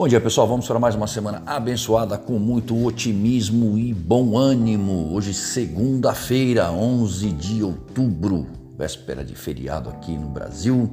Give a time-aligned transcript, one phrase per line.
[0.00, 0.48] Bom dia, pessoal.
[0.48, 5.12] Vamos para mais uma semana abençoada com muito otimismo e bom ânimo.
[5.12, 8.46] Hoje, segunda-feira, 11 de outubro,
[8.78, 10.90] véspera de feriado aqui no Brasil.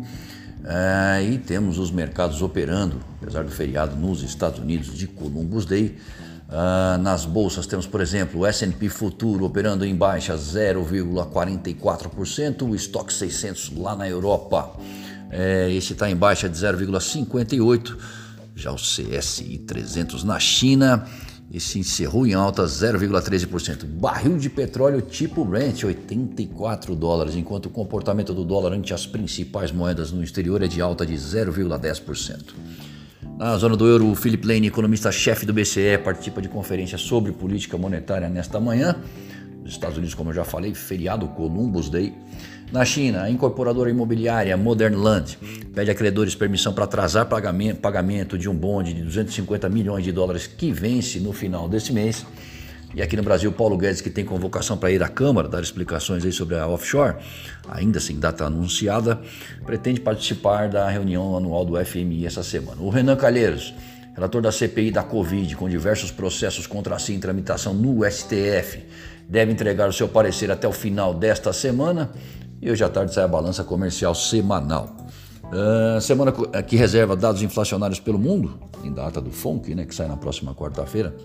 [0.66, 5.96] É, e temos os mercados operando, apesar do feriado nos Estados Unidos de Columbus Day.
[6.50, 13.14] Uh, nas bolsas temos, por exemplo, o S&P Futuro operando em baixa 0,44%, o Stock
[13.14, 14.74] 600 lá na Europa,
[15.32, 17.96] é, esse está em baixa de 0,58%.
[18.58, 21.06] Já o CSI 300 na China,
[21.54, 23.86] esse encerrou em alta 0,13%.
[23.86, 29.72] Barril de petróleo tipo Brent, 84 dólares, enquanto o comportamento do dólar ante as principais
[29.72, 32.56] moedas no exterior é de alta de 0,10%.
[33.38, 37.78] Na zona do euro, o Philip Lane, economista-chefe do BCE, participa de conferência sobre política
[37.78, 38.96] monetária nesta manhã.
[39.62, 42.14] Nos Estados Unidos, como eu já falei, feriado Columbus Day.
[42.72, 45.38] Na China, a incorporadora imobiliária Modern Land
[45.74, 50.48] pede a credores permissão para atrasar pagamento de um bonde de 250 milhões de dólares
[50.48, 52.26] que vence no final desse mês.
[52.94, 56.26] E aqui no Brasil, Paulo Guedes, que tem convocação para ir à Câmara, dar explicações
[56.26, 57.16] aí sobre a offshore,
[57.70, 59.22] ainda sem data anunciada,
[59.66, 62.82] pretende participar da reunião anual do FMI essa semana.
[62.82, 63.74] O Renan Calheiros,
[64.18, 68.84] relator da CPI da Covid, com diversos processos contra si em tramitação no STF,
[69.30, 72.12] deve entregar o seu parecer até o final desta semana.
[72.60, 74.98] E hoje à tarde sai a balança comercial semanal.
[75.46, 76.32] Uh, semana
[76.64, 80.54] que reserva dados inflacionários pelo mundo, em data do FONC, né, que sai na próxima
[80.56, 81.16] quarta-feira.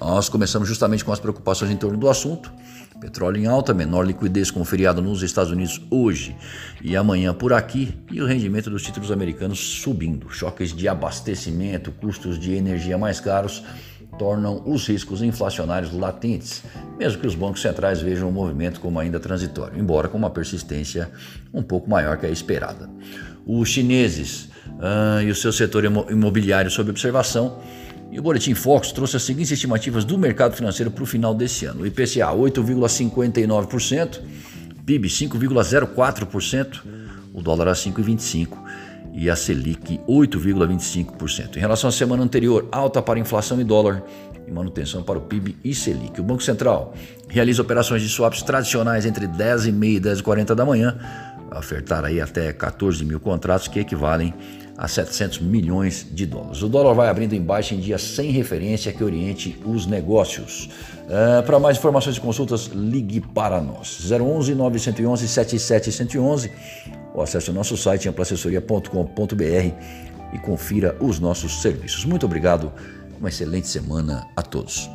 [0.00, 2.50] Nós começamos justamente com as preocupações em torno do assunto.
[3.00, 6.36] Petróleo em alta, menor liquidez com feriado nos Estados Unidos hoje
[6.82, 10.30] e amanhã por aqui, e o rendimento dos títulos americanos subindo.
[10.30, 13.62] Choques de abastecimento, custos de energia mais caros
[14.18, 16.62] tornam os riscos inflacionários latentes,
[16.98, 21.10] mesmo que os bancos centrais vejam o movimento como ainda transitório, embora com uma persistência
[21.52, 22.88] um pouco maior que a esperada.
[23.46, 24.48] Os chineses
[24.80, 27.58] ah, e o seu setor imobiliário sob observação.
[28.10, 31.66] E o Boletim Fox trouxe as seguintes estimativas do mercado financeiro para o final desse
[31.66, 34.20] ano: o IPCA 8,59%,
[34.84, 36.82] PIB 5,04%,
[37.34, 38.48] o dólar a 5,25%
[39.12, 41.56] e a Selic 8,25%.
[41.56, 44.02] Em relação à semana anterior, alta para inflação e dólar
[44.46, 46.20] e manutenção para o PIB e Selic.
[46.20, 46.94] O Banco Central
[47.28, 50.98] realiza operações de swaps tradicionais entre 10h30 e 10h40 da manhã,
[51.54, 54.34] ofertar aí até 14 mil contratos que equivalem
[54.76, 56.62] a 700 milhões de dólares.
[56.62, 60.68] O dólar vai abrindo em baixa em dias sem referência que oriente os negócios.
[61.06, 64.10] Uh, para mais informações e consultas, ligue para nós.
[64.10, 66.52] 011 911 7711
[67.14, 69.74] ou acesse o nosso site amplaassessoria.com.br
[70.34, 72.04] e confira os nossos serviços.
[72.04, 72.70] Muito obrigado,
[73.18, 74.90] uma excelente semana a todos.